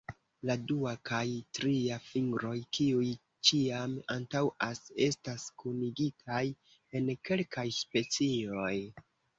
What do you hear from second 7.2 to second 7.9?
kelkaj